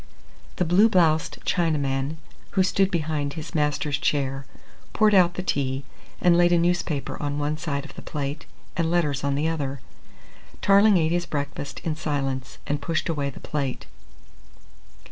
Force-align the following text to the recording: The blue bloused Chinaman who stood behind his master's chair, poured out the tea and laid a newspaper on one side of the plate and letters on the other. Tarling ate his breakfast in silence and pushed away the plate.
The 0.55 0.65
blue 0.65 0.89
bloused 0.89 1.37
Chinaman 1.45 2.15
who 2.57 2.63
stood 2.63 2.89
behind 2.89 3.33
his 3.33 3.53
master's 3.53 3.99
chair, 3.99 4.47
poured 4.93 5.13
out 5.13 5.35
the 5.35 5.43
tea 5.43 5.83
and 6.19 6.35
laid 6.35 6.51
a 6.51 6.57
newspaper 6.57 7.21
on 7.21 7.37
one 7.37 7.55
side 7.55 7.85
of 7.85 7.93
the 7.93 8.01
plate 8.01 8.47
and 8.75 8.89
letters 8.89 9.23
on 9.23 9.35
the 9.35 9.47
other. 9.47 9.79
Tarling 10.59 10.97
ate 10.97 11.11
his 11.11 11.27
breakfast 11.27 11.81
in 11.81 11.95
silence 11.95 12.57
and 12.65 12.81
pushed 12.81 13.09
away 13.09 13.29
the 13.29 13.39
plate. 13.41 13.85